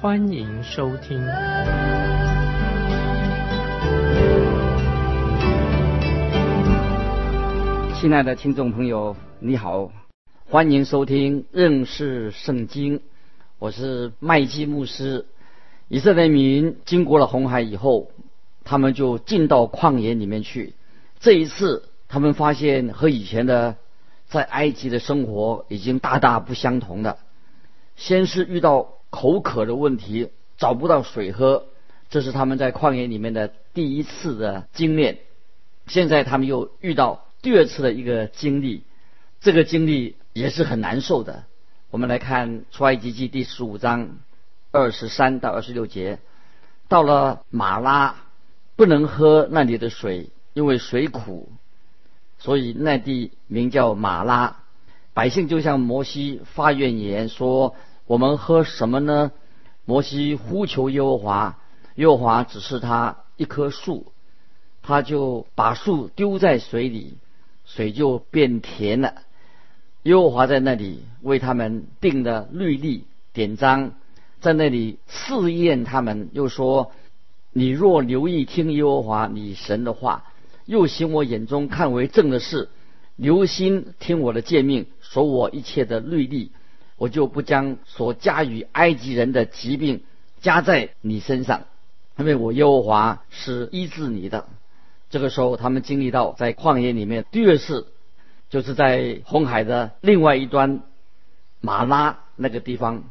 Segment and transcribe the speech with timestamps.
[0.00, 1.18] 欢迎收听。
[7.96, 9.90] 亲爱的听众朋友，你好，
[10.48, 13.00] 欢迎收听认识圣经。
[13.58, 15.26] 我是麦基牧师。
[15.88, 18.12] 以色列民经过了红海以后，
[18.62, 20.74] 他们就进到旷野里面去。
[21.18, 21.88] 这一次。
[22.10, 23.76] 他们发现和以前的
[24.28, 27.18] 在埃及的生活已经大大不相同了。
[27.96, 31.66] 先是遇到口渴的问题，找不到水喝，
[32.10, 35.18] 这是他们在旷野里面的第一次的经验。
[35.86, 38.82] 现在他们又遇到第二次的一个经历，
[39.40, 41.44] 这个经历也是很难受的。
[41.90, 44.18] 我们来看出埃及记第十五章
[44.70, 46.18] 二十三到二十六节，
[46.88, 48.16] 到了马拉，
[48.76, 51.50] 不能喝那里的水，因为水苦。
[52.38, 54.58] 所以那地名叫马拉，
[55.14, 57.74] 百姓就向摩西发怨言说
[58.08, 59.30] ：“我们喝什么呢？”
[59.86, 61.58] 摩西呼求耶和华，
[61.94, 64.12] 耶和华指示他一棵树，
[64.82, 67.14] 他就把树丢在水里，
[67.64, 69.14] 水就变甜了。
[70.02, 73.92] 耶和华在那里为他们定的律例典章，
[74.40, 76.92] 在那里试验他们，又说
[77.52, 80.24] ：“你若留意听耶和华你神的话。”
[80.66, 82.68] 又行我眼中看为正的事，
[83.16, 86.52] 留心听我的诫命，守我一切的律例，
[86.98, 90.02] 我就不将所加于埃及人的疾病
[90.40, 91.62] 加在你身上，
[92.18, 94.46] 因为我耶和华是医治你的。
[95.08, 97.86] 这个时候，他们经历到在旷野里面第二次，
[98.50, 100.82] 就是在红海的另外一端
[101.60, 103.04] 马拉那个地方，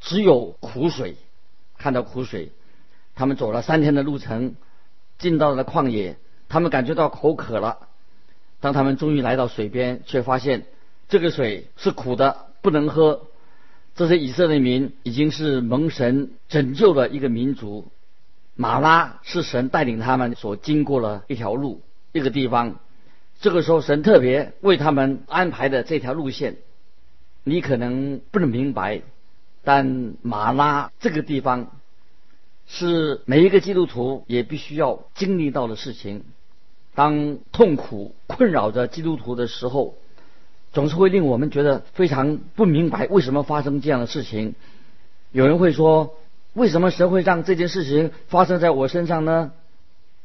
[0.00, 1.16] 只有苦水，
[1.78, 2.52] 看到苦水，
[3.14, 4.54] 他们走了三天的路程，
[5.18, 6.18] 进到了旷野。
[6.46, 7.88] 他们感觉到口渴了，
[8.60, 10.66] 当他们终于来到水边，却发现
[11.08, 13.26] 这个水是苦的，不能喝。
[13.94, 17.92] 这些以色列民已经是蒙神拯救的一个民族，
[18.56, 21.82] 马拉是神带领他们所经过了一条路，
[22.12, 22.80] 一个地方。
[23.38, 26.56] 这个时候，神特别为他们安排的这条路线，
[27.44, 29.02] 你可能不能明白，
[29.62, 31.70] 但马拉这个地方
[32.66, 36.24] 是每一个基督徒也必须要经历到的事情。
[36.94, 39.96] 当痛苦困扰着基督徒的时候，
[40.74, 44.54] 总是会令我们觉得非常不明白为什么发生这样的事情。
[45.32, 46.16] 有人会说
[46.52, 49.52] ：“为什么神会让这件事情发生在我身上呢？”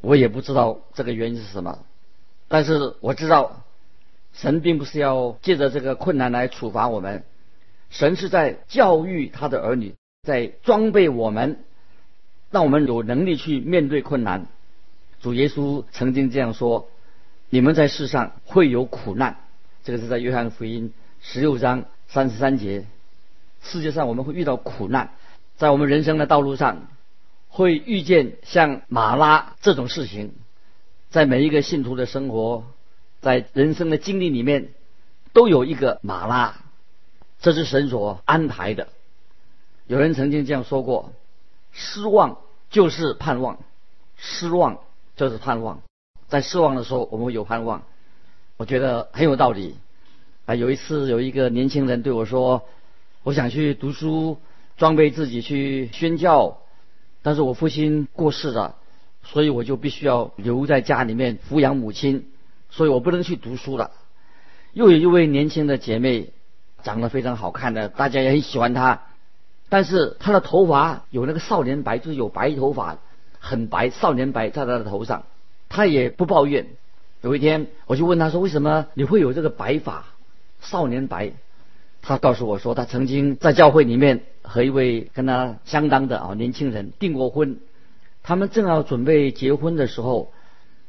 [0.01, 1.79] 我也不知道这个原因是什么，
[2.47, 3.63] 但是我知道，
[4.33, 7.23] 神并不是要借着这个困难来处罚我们，
[7.89, 11.59] 神是在教育他的儿女，在装备我们，
[12.49, 14.47] 让我们有能力去面对困难。
[15.21, 16.87] 主耶稣曾经这样说
[17.51, 19.37] ：“你们在世上会有苦难。”
[19.83, 22.85] 这个是在约翰福音十六章三十三节。
[23.61, 25.11] 世界上我们会遇到苦难，
[25.57, 26.87] 在我们人生的道路上
[27.47, 30.33] 会遇见像马拉这种事情。
[31.09, 32.65] 在每一个信徒的生活，
[33.21, 34.69] 在人生的经历里面，
[35.33, 36.55] 都有一个马拉，
[37.39, 38.89] 这是神所安排的。
[39.87, 41.13] 有人曾经这样说过
[41.71, 42.37] ：“失望
[42.69, 43.59] 就是盼望，
[44.17, 44.79] 失望。”
[45.19, 45.81] 就是盼望，
[46.29, 47.83] 在失望的时候，我们会有盼望。
[48.59, 49.77] 我觉得很有道理。
[50.45, 52.65] 啊，有一次有一个年轻人对我说
[53.23, 54.37] ：“我想去读书，
[54.75, 56.57] 装备自己去宣教，
[57.21, 58.75] 但是我父亲过世了，
[59.23, 62.25] 所以我就必须要留在家里面抚养母亲，
[62.69, 63.91] 所以我不能去读书了。”
[64.73, 66.31] 又有一位年轻的姐妹，
[66.83, 69.03] 长得非常好看的，大家也很喜欢她，
[69.69, 72.97] 但是她的头发有那个少年白，就是有白头发。
[73.39, 75.23] 很白，少年白在她的头上，
[75.69, 76.67] 她也不抱怨。
[77.21, 80.05] 有一天，我就问他说：“为什么你会有这个白发，
[80.61, 81.33] 少年白？”
[82.01, 87.59] 他告诉我说：“他曾经在教会里面和一位跟他相当的啊年轻人订过婚，
[88.23, 90.31] 他们正要准备结婚的时候，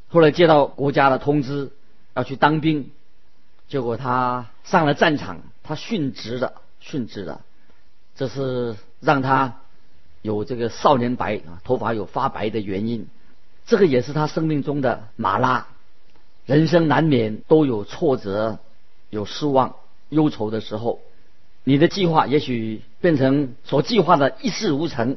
[0.09, 1.71] 后来接到国家的通知
[2.15, 2.91] 要去当兵，
[3.69, 7.41] 结果他上了战场，他殉职了，殉职了，
[8.17, 9.57] 这是让他。”
[10.23, 13.07] 有这个少年白啊，头发有发白的原因，
[13.65, 15.69] 这个也是他生命中的马拉。
[16.51, 18.59] 人生难免都有挫折、
[19.09, 19.77] 有失望、
[20.09, 21.01] 忧愁的时候，
[21.63, 25.17] 你的计划也许变成所计划的一事无成、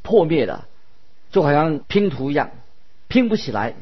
[0.00, 0.66] 破灭了。
[1.32, 2.52] 就好像拼图一样，
[3.08, 3.74] 拼不起来。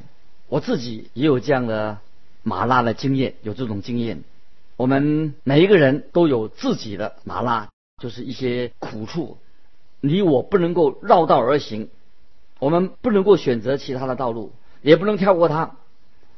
[0.48, 1.98] 我自己也有这样的
[2.42, 4.24] 麻辣的经验，有这种经验。
[4.76, 7.68] 我们每一个人都有自己的麻辣，
[8.02, 9.38] 就是一些苦处，
[10.00, 11.90] 你我不能够绕道而行，
[12.58, 14.50] 我们不能够选择其他的道路，
[14.82, 15.76] 也不能跳过它，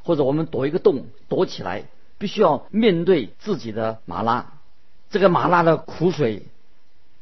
[0.03, 1.85] 或者我们躲一个洞躲起来，
[2.19, 4.55] 必须要面对自己的麻辣。
[5.11, 6.43] 这个麻辣的苦水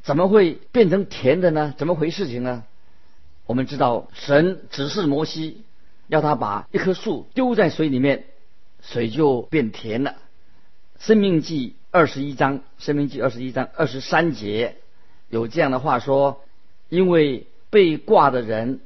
[0.03, 1.73] 怎么会变成甜的呢？
[1.77, 2.63] 怎么回事情呢？
[3.45, 5.63] 我们知道，神指示摩西，
[6.07, 8.25] 要他把一棵树丢在水里面，
[8.81, 10.15] 水就变甜了。
[10.99, 14.75] 生命记二十一章，生命记二十一章二十三节
[15.29, 16.43] 有这样的话说：
[16.89, 18.81] 因为被挂的人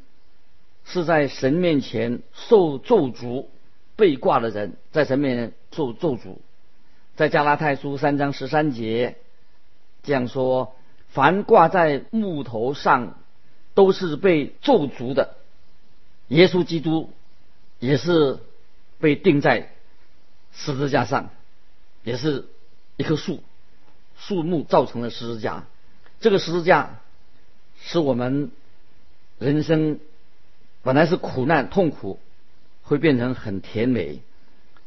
[0.86, 3.48] 是在神面前受咒诅，
[4.04, 6.36] 被挂的人在神面前受咒诅。
[7.16, 9.16] 在加拉太书三章十三节
[10.04, 10.76] 这样说：
[11.08, 13.18] 凡挂在木头上
[13.76, 15.38] 都是被咒诅的。
[16.28, 17.14] 耶稣基督
[17.80, 18.40] 也是
[19.00, 19.72] 被钉在
[20.52, 21.30] 十字架上。
[22.04, 22.50] 也是
[22.98, 23.42] 一棵树，
[24.18, 25.64] 树木造成的十字架。
[26.20, 27.00] 这个十字架
[27.80, 28.52] 使我们
[29.40, 30.02] 人生
[30.82, 32.20] 本来是苦难痛苦，
[32.94, 34.22] 会变成很甜美，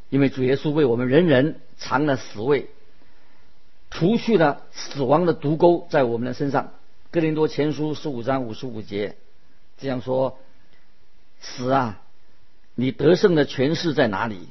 [0.09, 2.71] 因为主耶稣为我们人人尝了死味，
[3.91, 6.73] 除去了死亡的毒钩在我们的身上。
[7.11, 9.17] 哥林多前书十五章五十五节
[9.77, 10.39] 这样说
[11.41, 12.01] ：“死啊，
[12.75, 14.49] 你得胜的权势在哪里？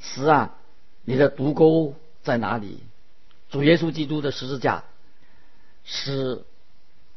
[0.00, 0.54] 死啊！”
[1.06, 2.78] 你的毒钩在哪里？
[3.50, 4.84] 主耶稣基督的十字架，
[5.84, 6.44] 使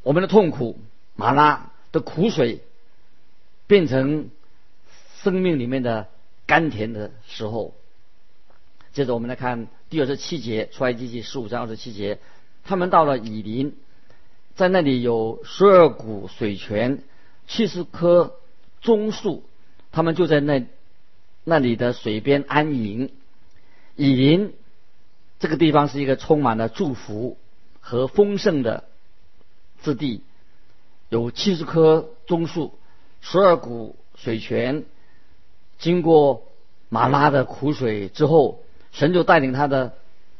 [0.04, 0.80] 我们的痛苦、
[1.16, 2.62] 马拉的苦水
[3.66, 4.30] 变成
[5.32, 6.08] 生命里面的
[6.46, 7.74] 甘甜的时候。
[8.94, 12.20] 接着我们来看第二十七节，出埃及记十五章二十七节，
[12.64, 13.76] 他们到了以林，
[14.56, 17.04] 在那里有十二股水泉，
[17.46, 18.38] 七十棵
[18.82, 19.44] 棕树，
[19.92, 20.66] 他们就在那
[21.44, 23.12] 那里的水边安营。
[23.98, 24.54] 以林
[25.40, 27.38] 这个地方是一个充满了祝福
[27.82, 28.86] 和丰盛的
[29.84, 30.24] 之地，
[31.10, 32.80] 有七十棵棕树，
[33.20, 34.86] 十二股水泉。
[35.78, 36.48] 经过
[36.90, 39.94] 马拉的苦水之后，神就带领他的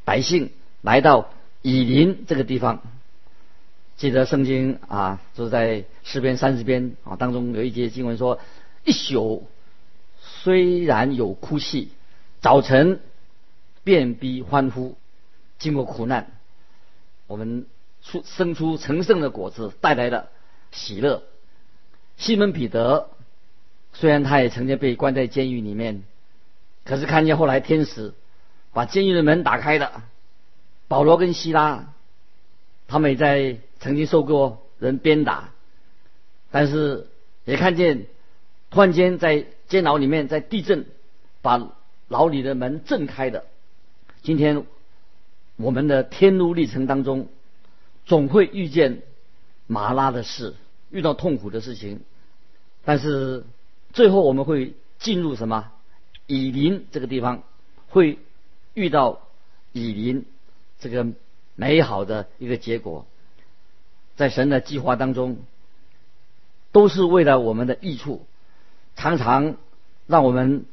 [0.04, 0.52] 百姓
[0.82, 1.30] 来到
[1.62, 2.82] 以林这个地方。
[3.96, 8.40] 记得圣经啊，就是在诗篇三十篇啊当中有一节经文说
[8.86, 9.48] ：“一宿
[10.20, 11.90] 虽然有哭泣，
[12.42, 13.00] 早晨。”
[13.88, 14.98] 便逼欢呼，
[15.60, 16.30] 经过苦难，
[17.26, 17.66] 我们
[18.04, 20.28] 出生出成圣的果子，带来了
[20.74, 21.24] 喜乐。
[22.18, 23.12] 西门彼得
[24.00, 26.04] 虽然他也曾经被关在监狱里面，
[26.86, 28.14] 可是看见后来天使
[28.72, 30.04] 把监狱的门打开了，
[30.88, 31.92] 保罗跟希拉
[32.88, 35.50] 他们也在曾经受过人鞭打，
[36.52, 37.08] 但是
[37.44, 38.06] 也看见
[38.70, 40.86] 突然间在监牢里面在地震，
[41.42, 41.72] 把
[42.08, 43.46] 牢里的门震开的。
[44.22, 44.64] 今天
[45.56, 47.30] 我们的天路历程当中，
[48.06, 49.02] 总会遇见
[49.66, 50.54] 麻拉的事，
[50.92, 52.02] 遇到痛苦的事情，
[52.86, 53.44] 但是
[53.94, 55.72] 最后我们会进入什么？
[56.28, 57.44] 以林这个地方，
[57.88, 58.20] 会
[58.74, 59.22] 遇到
[59.72, 60.26] 以林
[60.80, 61.08] 这个
[61.56, 63.06] 美好的一个结果，
[64.16, 65.38] 在神的计划当中，
[66.72, 68.26] 都是为了我们的益处，
[68.96, 69.56] 常常
[70.06, 70.66] 让我们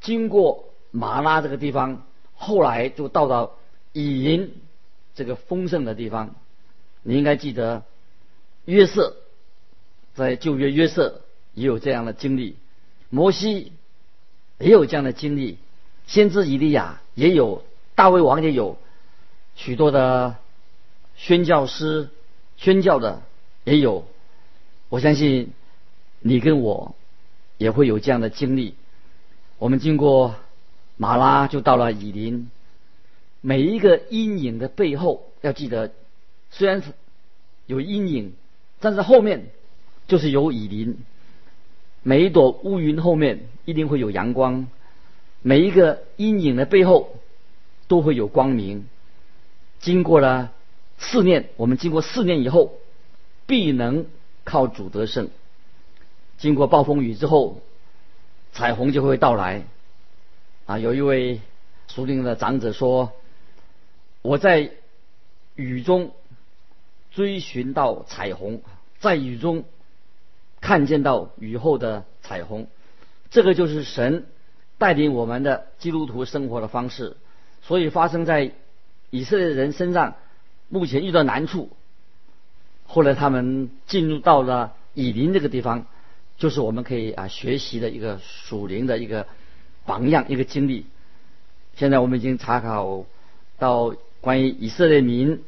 [0.00, 2.04] 经过马拉这个地方。
[2.34, 3.52] 后来就到了
[3.92, 4.60] 以林
[5.14, 6.34] 这个丰盛的地方，
[7.02, 7.84] 你应该记得
[8.64, 9.16] 约瑟
[10.14, 11.20] 在旧约约瑟
[11.54, 12.56] 也有这样的经历，
[13.10, 13.72] 摩西
[14.58, 15.58] 也有这样的经历，
[16.06, 18.78] 先知以利亚也有，大卫王也有，
[19.54, 20.36] 许多的
[21.16, 22.10] 宣教师
[22.56, 23.22] 宣教的
[23.64, 24.06] 也有，
[24.88, 25.52] 我相信
[26.20, 26.94] 你跟我
[27.58, 28.74] 也会有这样的经历，
[29.58, 30.34] 我们经过。
[30.98, 32.48] 马拉就到了以林，
[33.40, 35.90] 每一个阴影的背后，要记得，
[36.50, 36.92] 虽然是
[37.66, 38.34] 有阴影，
[38.78, 39.48] 但是后面
[40.06, 40.98] 就是有以林。
[42.02, 44.66] 每一朵乌云后面一定会有阳光，
[45.40, 47.16] 每一个阴影的背后
[47.86, 48.86] 都会有光明。
[49.78, 50.52] 经过了
[50.98, 52.74] 四念，我们经过四念以后，
[53.46, 54.06] 必能
[54.44, 55.30] 靠主得胜。
[56.38, 57.60] 经过暴风雨之后，
[58.52, 59.64] 彩虹就会到来。
[60.66, 61.40] 啊，有一位
[61.88, 63.12] 属灵的长者说
[64.22, 64.70] ：“我在
[65.54, 66.12] 雨中
[67.10, 68.62] 追寻到彩虹，
[68.98, 69.64] 在雨中
[70.62, 72.68] 看见到雨后的彩虹，
[73.30, 74.24] 这个就是神
[74.78, 77.18] 带领我们的基督徒生活的方式。
[77.60, 78.52] 所以发生在
[79.10, 80.16] 以色列人身上，
[80.68, 81.70] 目前遇到难处，
[82.86, 85.86] 后来他们进入到了以林这个地方，
[86.38, 89.26] 就是我们可以啊学习的一个属灵的一个
[89.84, 90.86] 榜样，一个经历。
[91.74, 93.04] 现在我们已经查考
[93.58, 95.42] 到关于以色列民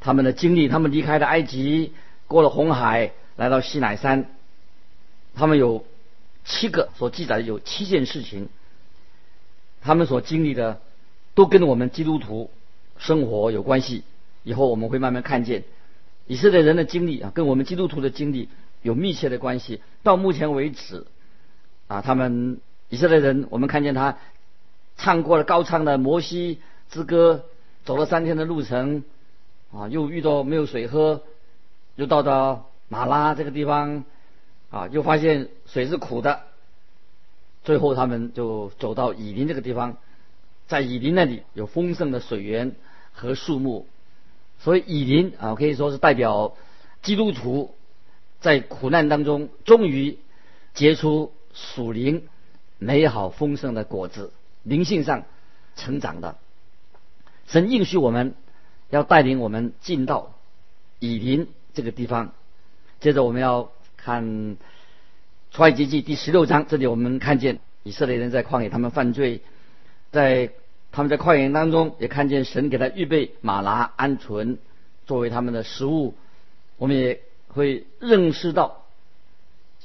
[0.00, 1.92] 他们的经历，他们离开了埃及，
[2.26, 4.26] 过了红海，来到西乃山，
[5.34, 5.84] 他们有
[6.44, 8.48] 七个所记载的有七件事情，
[9.80, 10.80] 他们所经历的
[11.34, 12.50] 都跟我们基督徒
[12.98, 14.04] 生活有关系。
[14.44, 15.64] 以后我们会慢慢看见
[16.26, 18.48] 以色列人的经历啊，跟我们基督徒的经历
[18.82, 19.80] 有密切的关系。
[20.02, 21.06] 到目前为止
[21.86, 24.18] 啊，他们以色列人，我们看见他。
[24.98, 26.60] 唱过了高唱的摩西
[26.90, 27.46] 之歌，
[27.84, 29.02] 走了三天的路程，
[29.72, 31.22] 啊，又遇到没有水喝，
[31.96, 34.04] 又到了马拉这个地方，
[34.72, 36.40] 啊，又发现水是苦的，
[37.62, 39.98] 最后他们就走到以林这个地方，
[40.66, 42.74] 在以林那里有丰盛的水源
[43.12, 43.86] 和树木，
[44.58, 46.56] 所以以林啊可以说是代表
[47.02, 47.74] 基督徒
[48.40, 50.18] 在苦难当中终于
[50.72, 52.26] 结出属灵
[52.78, 54.32] 美好丰盛的果子。
[54.62, 55.24] 灵性上
[55.76, 56.38] 成长的，
[57.46, 58.34] 神应许我们
[58.88, 60.32] 要带领我们进到
[60.98, 62.32] 以林这个地方。
[63.00, 63.70] 接着我们要
[64.04, 64.56] 看
[65.52, 69.40] 出埃及记第十六章，这里我们看见以色列人在旷野，他们犯罪，
[70.10, 70.50] 在
[70.90, 74.56] 他们在旷野当中也看见神给他预备马拉鹌鹑
[75.06, 76.14] 作为他们的食物。
[76.78, 78.84] 我们也会认识到，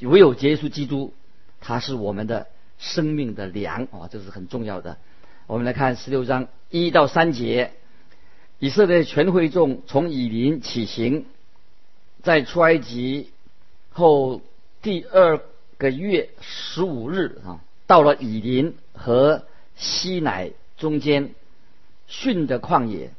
[0.02, 1.14] 唯有耶稣基督，
[1.62, 2.48] 他是我们的。
[2.80, 5.00] 生命的粮啊，这是很重要的。
[5.48, 7.72] 我们来看十六章一到三节，
[8.60, 11.26] 以色列全会众从以林起行，
[12.22, 13.32] 在出埃及
[13.98, 14.42] 后
[14.84, 15.42] 第二
[15.80, 19.42] 个月十五日啊，到了以林和
[19.76, 21.32] 西乃中间，
[22.06, 23.10] 逊的旷野。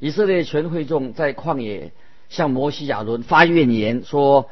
[0.00, 1.92] 以色列全会众在旷野
[2.30, 4.48] 向摩西亚伦发怨言，说：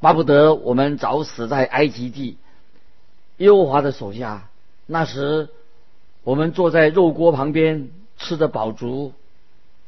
[0.00, 2.38] 巴不得我们早死在埃及地。
[3.36, 4.48] 耶和华的手下，
[4.86, 5.50] 那时
[6.24, 9.12] 我们坐在肉锅旁边吃的饱足。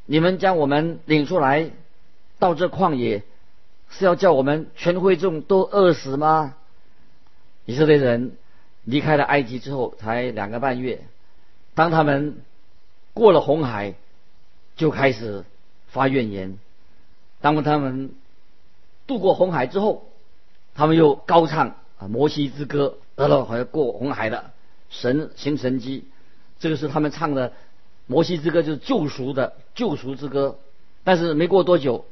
[0.05, 1.71] 你们将我们领出来
[2.39, 3.23] 到这旷野，
[3.93, 6.57] 是要叫我们全会众都饿死吗？
[7.65, 8.37] 以色列人
[8.85, 11.05] 离开了埃及之后才两个半月，
[11.75, 12.39] 当他们
[13.15, 13.95] 过了红海，
[14.75, 15.45] 就开始
[15.89, 16.59] 发怨言。
[17.41, 18.15] 当他们
[19.07, 20.09] 渡过红海之后，
[20.75, 22.97] 他们又高唱啊摩西之歌。
[23.15, 24.53] 得了，好像过红海的
[24.89, 26.05] 神行神机，
[26.59, 27.53] 这个是他们唱的
[28.07, 30.59] 摩西之歌，就是救赎的救赎之歌。
[31.05, 32.07] 但是没过多久，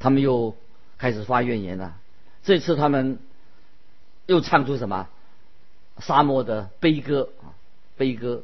[0.00, 0.56] 他们又
[1.04, 1.96] 开始发怨言了。
[2.44, 3.18] 这次他们
[4.24, 5.06] 又唱出什么
[5.98, 7.52] 沙漠的悲歌啊？
[7.98, 8.42] 悲歌，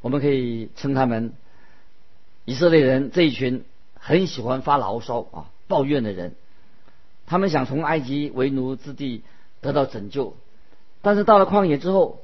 [0.00, 1.34] 我们可以称他们
[2.44, 3.64] 以色列人这一群
[3.94, 6.34] 很喜欢发牢骚啊、抱怨的人。
[7.26, 9.22] 他们想从埃及为奴之地
[9.60, 10.36] 得到拯救。
[11.00, 12.22] 但是到了旷野之后，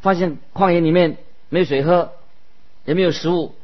[0.00, 1.16] 发现旷野里面
[1.48, 2.12] 没有水喝，
[2.84, 3.56] 也没有食物，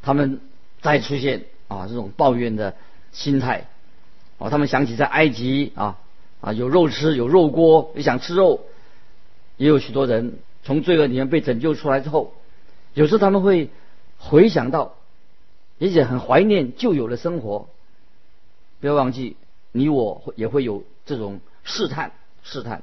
[0.00, 0.40] 他们
[0.80, 2.76] 再出现啊这种抱怨的
[3.10, 3.66] 心态，
[4.40, 5.98] 哦他们想起在埃及啊
[6.40, 8.62] 啊有肉吃有肉锅也想吃肉，
[9.58, 12.32] 也有许多人从罪恶里面被拯救出来之后，
[12.94, 13.68] 有时他们会
[14.18, 14.94] 回想到，
[15.78, 17.68] 而且很怀念旧有的生活，
[18.80, 19.36] 不要忘记
[19.72, 22.82] 你我也会有这种试探试探。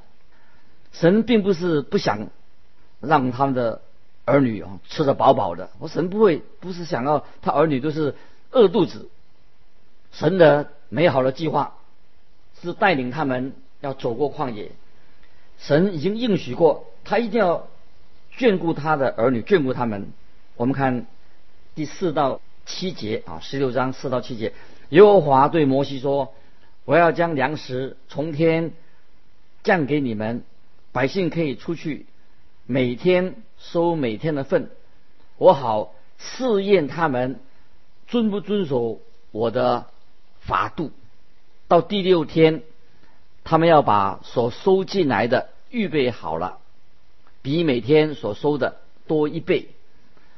[0.92, 2.28] 神并不是不想
[3.00, 3.82] 让他们的
[4.24, 8.14] 儿女啊吃得饱饱的，我神不会不是想要他儿女都是
[8.52, 9.08] 饿肚子。
[10.12, 11.76] 神的美好的计划
[12.60, 14.72] 是带领他们要走过旷野。
[15.58, 17.68] 神已经应许过，他一定要
[18.36, 20.12] 眷顾他的儿女，眷顾他们。
[20.56, 21.06] 我们看
[21.74, 24.52] 第四到七节啊，十六章四到七节，
[24.90, 26.32] 耶和华对摩西说
[26.84, 28.72] ：“我要将粮食从天
[29.62, 30.42] 降给你们。”
[30.90, 32.06] 百姓可以出去，
[32.66, 34.70] 每天收每天的份，
[35.36, 37.40] 我好试验他们
[38.06, 39.86] 遵不遵守我的
[40.48, 40.90] 法度。
[41.68, 42.62] 到第六天，
[43.44, 46.58] 他们要把所收进来的预备好了，
[47.42, 49.68] 比每天所收的多一倍。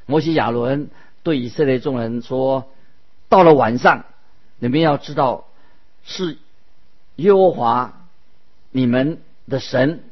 [0.06, 0.90] 摩西亚伦
[1.22, 2.68] 对以色列众人说
[3.30, 4.04] ：“到了晚上，
[4.58, 5.46] 你们要知道
[6.04, 6.36] 是
[7.14, 8.08] 耶和华
[8.72, 10.02] 你们的神。”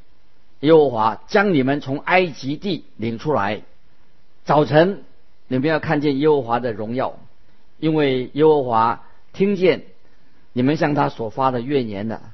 [0.60, 3.62] 耶和华将你们从埃及地领出来，
[4.44, 5.04] 早晨
[5.46, 7.16] 你们要看见耶和华的荣耀，
[7.78, 9.04] 因为耶和华
[9.38, 9.84] 听见
[10.52, 12.32] 你们向他所发的怨言了。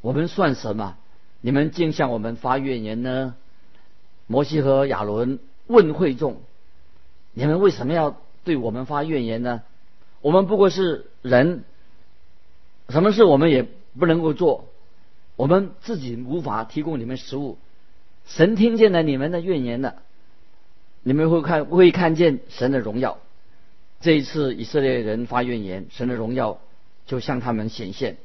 [0.00, 0.96] 我们算什么？
[1.40, 3.36] 你们竟向我们发怨言呢？
[4.26, 6.40] 摩西和亚伦问会众：
[7.32, 9.62] 你们为什么要对我们发怨言呢？
[10.20, 11.62] 我们不过是人，
[12.88, 13.64] 什么事我们也
[13.96, 14.64] 不能够做，
[15.36, 17.58] 我们自己无法提供你们食物。
[18.26, 20.02] 神听见了你们的怨言了，
[21.04, 23.18] 你们会看会看见神的荣耀。
[24.02, 26.58] 这一次以色列人发怨言，神的荣耀
[27.06, 28.16] 就向他们显现。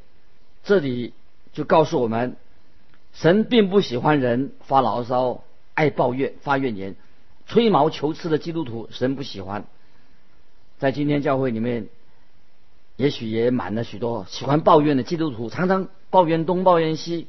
[0.63, 1.13] 这里
[1.53, 2.35] 就告诉我们，
[3.13, 5.43] 神并不喜欢人发牢骚、
[5.75, 6.95] 爱抱怨、发怨言、
[7.45, 9.65] 吹毛求疵的基督徒，神不喜欢。
[10.79, 11.87] 在今天教会里面，
[12.95, 17.27] 也许也满了许多喜欢抱怨的基督徒，常常抱怨东抱怨西。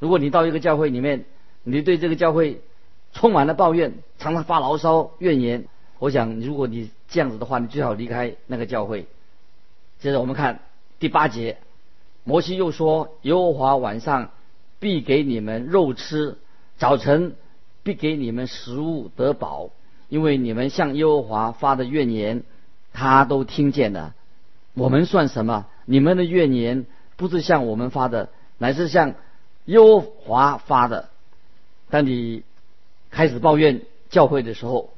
[0.00, 1.24] 如果你到一个教会里面，
[1.62, 2.62] 你对这个教会
[3.12, 5.68] 充满了抱怨，常常发牢骚怨言。
[5.98, 9.06] 我想，如果你这样子的话，你最好离开那个教会。
[10.00, 10.60] 接着我们看
[11.00, 11.58] 第八节，
[12.22, 14.30] 摩西又说：“耶和华晚上
[14.78, 16.38] 必给你们肉吃，
[16.76, 17.34] 早晨
[17.82, 19.70] 必给你们食物得饱，
[20.08, 22.44] 因为你们向耶和华发的怨言，
[22.92, 24.14] 他都听见了。
[24.74, 25.66] 我们算什么？
[25.84, 26.86] 你们的怨言
[27.16, 28.28] 不是向我们发的，
[28.58, 29.14] 乃是向
[29.64, 31.08] 耶和华发的。”
[31.90, 32.44] 当你
[33.10, 34.90] 开始抱怨教会的时候，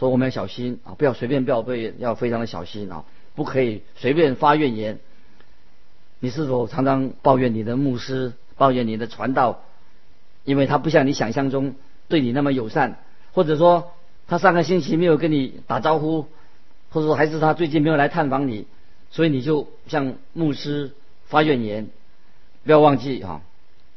[0.00, 3.04] 说我们要小心啊，不要随便不要被，要非常的小心啊，
[3.34, 4.98] 不可以随便发怨言。
[6.20, 9.60] 你是否常常抱怨你的牧师，抱怨你的传道，
[10.44, 11.74] 因为他不像你想象中
[12.08, 12.96] 对你那么友善，
[13.32, 13.92] 或者说
[14.26, 16.28] 他上个星期没有跟你打招呼，
[16.88, 18.66] 或者说还是他最近没有来探访你，
[19.10, 20.92] 所以你就向牧师
[21.26, 21.88] 发怨言。
[22.64, 23.42] 不要忘记啊，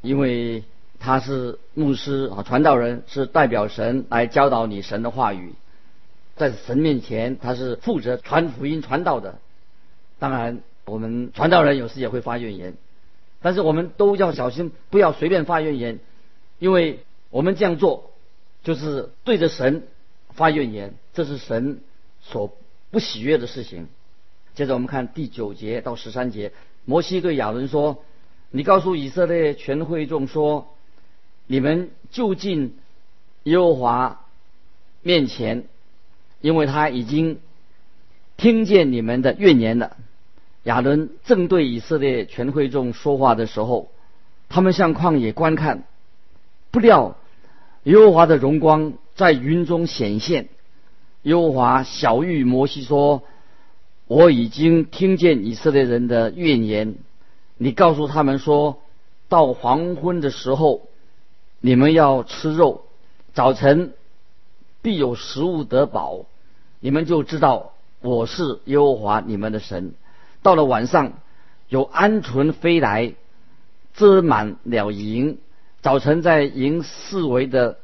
[0.01, 0.65] 因为。
[1.05, 5.53] 他是牧师啊，传道人是代表神来教导你神的话语，
[6.35, 9.39] 在神面前他是负责传福音传道的。
[10.19, 12.75] 当然，我们传道人有时也会发怨言，
[13.41, 15.99] 但是我们都要小心，不要随便发怨言，
[16.59, 18.11] 因为我们这样做
[18.63, 19.87] 就是对着神
[20.31, 21.81] 发怨言，这是神
[22.21, 22.55] 所
[22.91, 23.87] 不喜悦的事情。
[24.55, 26.51] 接着我们看第九节到十三节，
[26.85, 28.03] 摩西对亚伦说
[28.51, 30.69] ：“你告诉以色列全会众说。”
[31.45, 32.77] 你们就近
[33.43, 34.25] 耶和华
[35.01, 35.65] 面前，
[36.43, 37.39] 因为他已经
[38.35, 39.95] 听见你们的怨言了。
[40.63, 43.89] 亚伦正对以色列全会众说话的时候，
[44.49, 45.85] 他们向旷野观看，
[46.69, 47.15] 不料
[47.83, 50.49] 耶和华的荣光在云中显现。
[51.23, 53.23] 耶和华小谕摩西说
[54.07, 56.95] ：“我已经听见以色列人的怨言，
[57.57, 58.81] 你告诉他们说，
[59.29, 60.87] 到黄昏的时候。”
[61.65, 62.83] 你们要吃肉，
[63.33, 63.93] 早晨
[64.81, 66.25] 必有食物得饱，
[66.83, 69.93] 你们就知道我是耶和华你们的神。
[70.41, 71.13] 到了晚上，
[71.69, 73.13] 有鹌鹑飞来，
[73.93, 75.37] 遮满了营。
[75.81, 77.77] 早晨在营四围的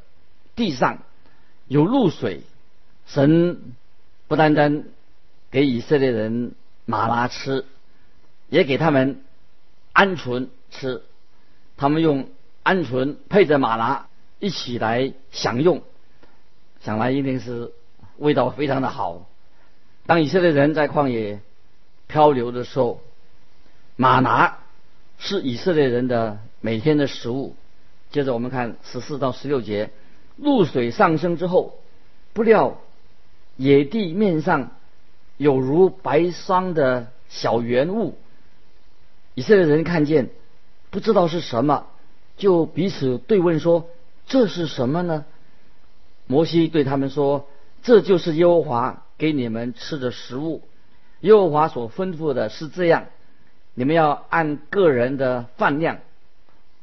[0.58, 0.98] 地上
[1.70, 2.42] 有露水。
[3.06, 3.74] 神
[4.28, 4.84] 不单单
[5.50, 6.52] 给以色列人
[6.84, 7.64] 马拉吃，
[8.50, 9.22] 也给他们
[9.94, 11.04] 鹌鹑吃。
[11.78, 12.28] 他们用。
[12.66, 14.10] 鹌鹑配着马拉
[14.40, 15.82] 一起来享用，
[16.82, 17.72] 想来一定是
[18.20, 19.26] 味道非常的好。
[20.06, 21.40] 当以色列人在旷野
[22.08, 23.02] 漂流的时候，
[23.96, 24.60] 马拿
[25.18, 27.56] 是以色列人的每天的食物。
[28.12, 29.92] 接着我们看十四到十六节，
[30.38, 31.80] 露水上升之后，
[32.34, 32.80] 不料
[33.56, 34.72] 野地面上
[35.38, 38.18] 有如白霜的小圆物，
[39.36, 40.30] 以色列人看见，
[40.90, 41.86] 不知道是什么。
[42.38, 43.90] 就彼此对问说
[44.26, 45.26] ：“这是什么呢？”
[46.26, 47.48] 摩西对他们说
[47.82, 50.64] ：“这就是耶和华给你们吃的食物。
[51.22, 53.08] 耶和华所吩咐的是这样：
[53.74, 56.00] 你们要按个人的饭量，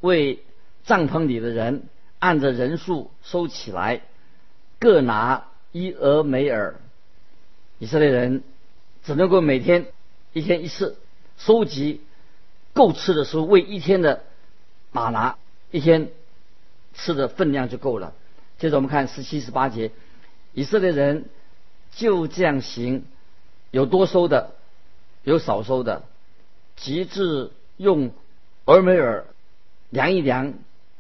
[0.01, 0.43] 为
[0.85, 1.85] 帐篷里的人
[2.19, 4.03] 按着人数收起来，
[4.79, 6.77] 各拿一俄梅尔。
[7.79, 8.43] 以色列人
[9.05, 9.87] 只能够每天
[10.33, 10.97] 一天一次
[11.37, 12.01] 收集
[12.73, 14.23] 够吃的食物，为一天的
[14.93, 15.37] 马拿。”
[15.73, 16.11] 一天
[16.95, 18.15] 吃的分量就够了。
[18.59, 19.91] 接着我们看十七、十八节，
[20.57, 21.27] 以色列人
[21.93, 23.05] 就这样行，
[23.71, 24.55] 有多收的，
[25.23, 26.05] 有少收的，
[26.77, 28.11] 极致用
[28.65, 29.27] 俄梅尔
[29.91, 30.55] 量一量，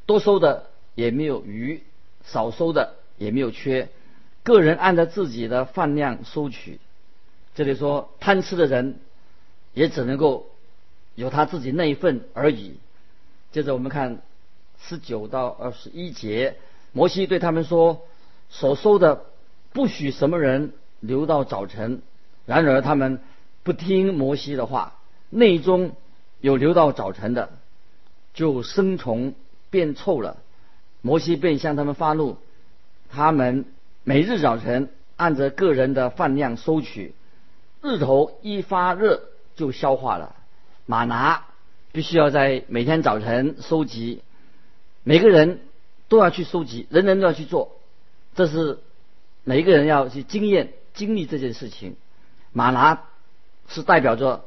[0.04, 1.82] 多收的也没有余，
[2.26, 3.88] 少收的也没有缺，
[4.42, 6.78] 个人按照自己的饭量收取。
[7.54, 9.00] 这里说贪吃的人
[9.72, 10.50] 也只能够
[11.14, 12.76] 有他自己那一份而已。
[13.52, 14.20] 接着我们看。
[14.88, 16.58] 十九到二十一节，
[16.92, 18.02] 摩西对他们说
[18.50, 19.24] ：“所收的
[19.76, 22.00] 不许什么人留到早晨。”
[22.46, 23.20] 然而他们
[23.62, 24.94] 不听摩西的话，
[25.28, 25.92] 内中
[26.40, 27.50] 有留到早晨的，
[28.32, 29.34] 就生虫
[29.68, 30.38] 变臭了。
[31.02, 32.38] 摩西便向他们发怒，
[33.10, 33.66] 他们
[34.02, 37.12] 每日早晨按着个人的饭量收取，
[37.82, 39.24] 日头一发热
[39.56, 40.36] 就消化了，
[40.86, 41.44] 马拿
[41.92, 44.22] 必须要在每天早晨收集，
[45.02, 45.60] 每个人
[46.08, 47.76] 都要去收集，人人都要去做，
[48.34, 48.78] 这是
[49.48, 51.94] 每一个人要去经验经历这件事情。
[52.52, 53.04] 马拿
[53.68, 54.44] 是代表着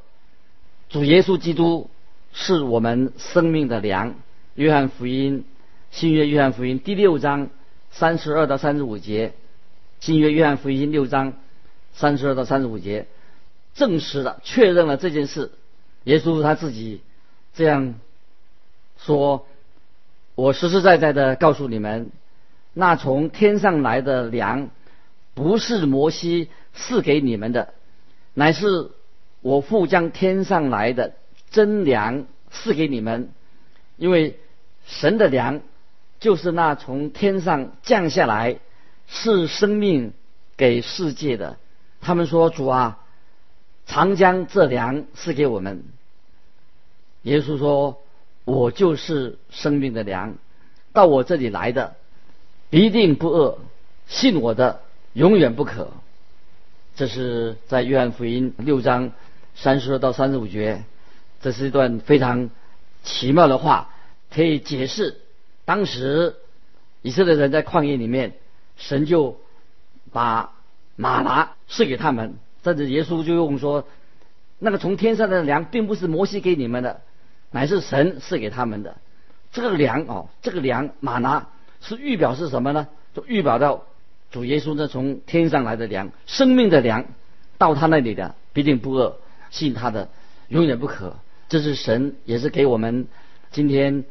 [0.90, 1.90] 主耶稣基督
[2.34, 4.16] 是我们生命的粮。
[4.56, 5.46] 约翰福音
[5.90, 7.50] 新约约翰福音第六章
[7.92, 9.32] 三十二到三十五节，
[10.02, 11.32] 新约约翰福音六章
[11.94, 13.08] 三十二到三十五节，
[13.76, 15.54] 证实了确认了这件事。
[16.04, 17.00] 耶稣他自己
[17.54, 17.96] 这样
[18.98, 19.48] 说
[20.36, 22.12] ：“我实实在在的告诉你们，
[22.74, 24.70] 那从天上来的粮，
[25.34, 27.74] 不是摩西赐给你们的。”
[28.34, 28.92] 乃是
[29.42, 31.14] 我父将天上来的
[31.50, 33.32] 真粮赐给你们，
[33.98, 34.40] 因为
[34.86, 35.62] 神的粮
[36.20, 38.60] 就是那从天上降下来
[39.08, 40.14] 是生命
[40.56, 41.58] 给世界的。
[42.02, 43.00] 他们说：“主啊，
[43.86, 45.84] 常将这粮赐给我们。”
[47.24, 48.02] 耶稣说
[48.46, 50.36] ：“我就是生命的粮，
[50.94, 51.96] 到我这里来的
[52.70, 53.58] 一定不饿，
[54.08, 54.82] 信我的
[55.14, 55.92] 永远不可。”
[56.96, 59.12] 这是在约翰福音六章
[59.56, 60.84] 三十二到三十五节，
[61.40, 62.50] 这是一段非常
[63.04, 63.94] 奇妙的话，
[64.34, 65.22] 可以解释
[65.64, 66.36] 当时
[67.02, 68.34] 以色列人在旷野里面，
[68.76, 69.40] 神就
[70.12, 70.52] 把
[70.98, 73.88] 马拿赐给他们，甚至耶稣就用说，
[74.58, 77.00] 那个从天上的粮并不是摩西给你们的，
[77.52, 78.98] 乃是神赐给他们的。
[79.54, 81.48] 这个粮哦，这个粮马拿
[81.80, 82.90] 是预表是什么呢？
[83.16, 83.86] 就预表到。
[84.32, 87.06] 主耶稣呢，从天上来的粮，生命的粮，
[87.58, 89.18] 到他那里的必定不饿，
[89.50, 90.10] 信他的
[90.50, 91.16] 永远不渴。
[91.48, 93.08] 这是神，也是给我们
[93.52, 94.06] 今天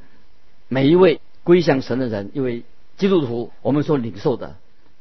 [0.67, 2.65] 每一位归向神的人，因为
[2.97, 4.57] 基督徒我们所领受的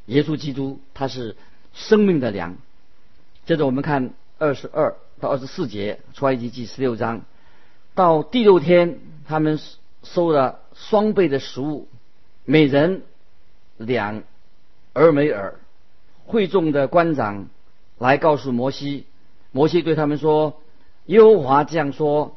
[0.06, 1.36] 耶稣基督，他是
[1.74, 2.56] 生命的粮。
[3.48, 7.22] 接着我们看二十二到二十四节，出埃及记十六章，
[7.96, 9.60] 到第六天，他们
[10.04, 11.88] 收了双倍的食物，
[12.46, 13.02] 每人
[13.78, 14.22] 两。
[14.98, 15.60] 而梅尔
[16.26, 17.50] 会众的官长
[18.00, 19.06] 来告诉摩西，
[19.52, 20.60] 摩西对他们说
[21.06, 22.36] ：“耶和华这样说：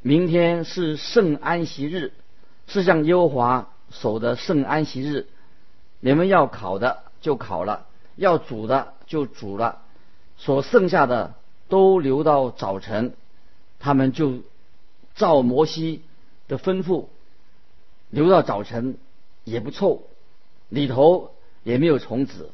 [0.00, 2.14] 明天是圣安息日，
[2.66, 5.26] 是向耶和华守的圣安息日。
[6.00, 7.86] 你们要烤的就烤了，
[8.16, 9.82] 要煮的就煮了，
[10.38, 11.34] 所剩下的
[11.68, 13.12] 都留到早晨。
[13.78, 14.38] 他们就
[15.16, 16.00] 照摩西
[16.48, 17.08] 的吩咐，
[18.08, 18.96] 留到早晨
[19.44, 20.04] 也不臭，
[20.70, 21.32] 里头。”
[21.62, 22.50] 也没有虫子，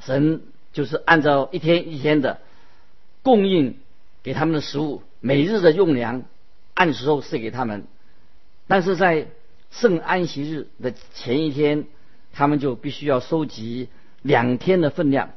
[0.00, 2.40] 神就是按照一天一天的
[3.22, 3.78] 供应
[4.22, 6.24] 给他们的食物，每日的用粮
[6.74, 7.84] 按时候赐给他们。
[8.66, 9.28] 但是在
[9.70, 11.84] 圣安息日的前一天，
[12.32, 13.88] 他们就必须要收集
[14.22, 15.30] 两天的分量。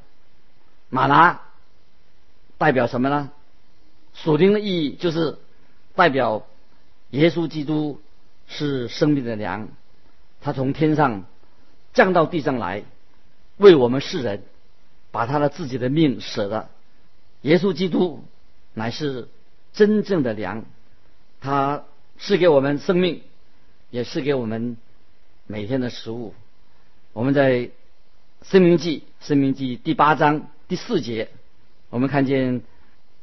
[0.90, 1.42] 马拿
[2.58, 3.32] 代表什么呢？
[4.14, 5.38] 属灵的意义就是
[5.94, 6.48] 代表
[7.12, 8.02] 耶稣基督
[8.48, 9.68] 是生命的粮，
[10.42, 11.26] 他从天上。
[11.96, 12.84] 降到地上来，
[13.56, 14.44] 为我们世人，
[15.12, 16.70] 把他的自己的命舍了。
[17.42, 18.24] 耶稣基督
[18.74, 19.30] 乃是
[19.74, 20.66] 真正的粮，
[21.40, 21.86] 他
[22.18, 23.24] 是给我们生命，
[23.92, 24.76] 也是给我们
[25.48, 26.34] 每天的食物。
[27.14, 27.52] 我们在
[28.44, 31.30] 《生命记》《生命记》第八章第四节，
[31.90, 32.62] 我们看见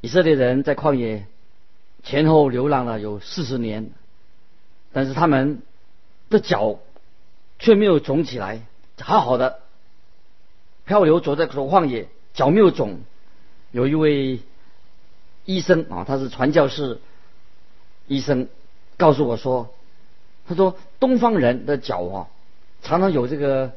[0.01, 1.27] 以色列人在旷野
[2.03, 3.91] 前后流浪了有四十年，
[4.93, 5.61] 但是他们
[6.31, 6.79] 的脚。
[7.63, 8.61] 却没有肿起来，
[9.01, 9.61] 好好的
[10.85, 12.99] 漂流走在旷野，脚没有肿。
[13.71, 14.41] 有一位
[15.45, 17.01] 医生啊，他是传教士
[18.09, 18.49] 医生，
[18.97, 19.73] 告诉我说，
[20.49, 22.29] 他说东方人的脚啊，
[22.83, 23.71] 常常有这个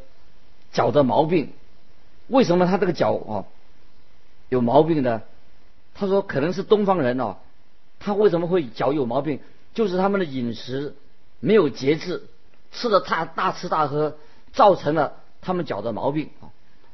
[0.71, 1.53] 脚的毛病。
[2.27, 3.45] 为什么他这个脚啊
[4.49, 5.21] 有毛病呢？
[5.93, 7.37] 他说可能是东方人哦，
[7.99, 9.41] 他为什么会脚有毛病？
[9.75, 10.95] 就是他们的饮食
[11.39, 12.23] 没有节制。
[12.75, 14.17] 吃的太大吃大喝，
[14.53, 16.51] 造成了他们脚的毛病啊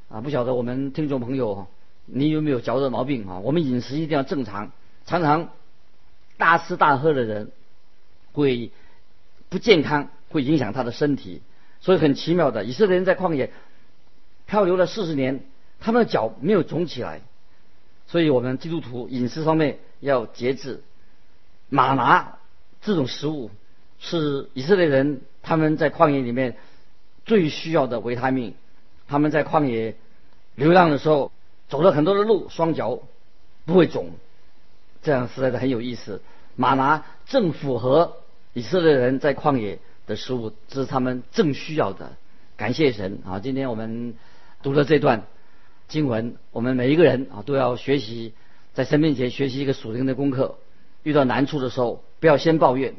[0.10, 0.22] 啊！
[0.22, 1.68] 不晓得我们听众朋友，
[2.06, 3.40] 你有没有脚的毛病啊？
[3.40, 4.72] 我们饮食一定要正常，
[5.06, 5.50] 常常
[6.38, 7.52] 大吃大喝的人
[8.34, 8.72] 会
[9.50, 11.42] 不健康，会影响他的身体。
[11.80, 13.52] 所以很奇妙的，以色列人在旷野
[14.46, 15.46] 漂流了四十年，
[15.80, 17.22] 他们的脚没有肿起来。
[18.08, 20.84] 所以我们基督徒饮食方面要节制。
[21.70, 22.38] 马拿
[22.82, 23.50] 这种食物
[24.02, 25.22] 是以色列人。
[25.44, 26.56] 他们在旷野里面
[27.26, 28.54] 最需要的维他命，
[29.08, 29.96] 他们在旷野
[30.54, 31.32] 流浪的时候
[31.68, 33.00] 走了很多的路，双脚
[33.66, 34.12] 不会肿，
[35.02, 36.22] 这样实在是很有意思。
[36.56, 38.18] 马拿正符合
[38.54, 42.12] 以色列人在旷野的食物，这是他们正需要的。
[42.56, 43.40] 感谢神啊！
[43.40, 44.14] 今天我们
[44.62, 45.24] 读了这段
[45.88, 48.36] 经文，我们每一个人啊都要学习，
[48.76, 50.60] 在神面前学习一个属灵的功课。
[51.02, 52.94] 遇到难处的时候，不要先抱怨。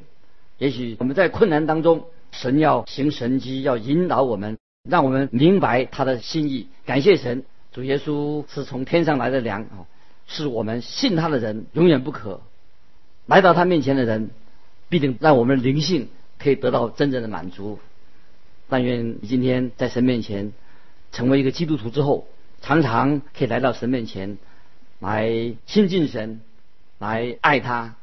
[0.59, 6.69] 也许我们在困难当中，神要行神迹，要引导我们，让我们明白他的心意。
[6.87, 9.87] 感谢神，主耶稣是从天上来的粮啊，
[10.27, 12.41] 是我们信他的人永远不可
[13.27, 14.31] 来到他面前的人，
[14.89, 17.79] 必定让我们灵性可以得到真正的满足。
[18.69, 20.53] 但愿你今天在神面前
[21.11, 22.27] 成为一个基督徒之后，
[22.61, 24.39] 常常可以来到神面前
[25.01, 26.41] 来亲近神，
[26.99, 27.97] 来爱他，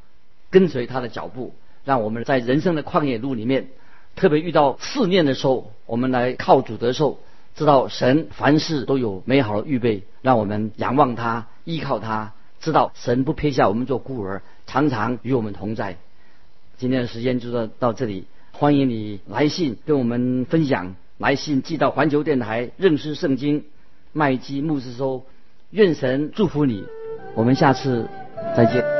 [0.49, 1.55] 跟随他的脚步。
[1.89, 3.69] 让我们在人生的旷野路里面，
[4.15, 7.17] 特别遇到试炼的时候，我们来靠主得受，
[7.55, 15.97] 知道神凡事都有美好的预备，让我们仰望他，依靠他，知道神不撇下我们做孤儿，常常与我们同在。
[16.77, 23.65] 今天的时间就到到这里，欢迎你来信跟我们分享，来信寄到环球电台认识圣经
[24.13, 25.23] 麦基牧师收，
[25.71, 26.85] 愿神祝福你，
[27.33, 28.07] 我们下次
[28.55, 28.98] 再见。